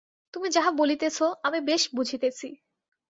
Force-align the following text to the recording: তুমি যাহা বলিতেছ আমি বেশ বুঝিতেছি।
তুমি 0.33 0.47
যাহা 0.49 0.71
বলিতেছ 0.71 1.17
আমি 1.43 1.59
বেশ 1.61 1.83
বুঝিতেছি। 1.95 2.47